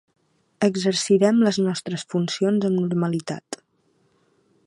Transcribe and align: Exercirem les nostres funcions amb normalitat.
Exercirem 0.67 1.43
les 1.47 1.59
nostres 1.65 2.07
funcions 2.15 2.67
amb 2.71 2.79
normalitat. 2.81 3.61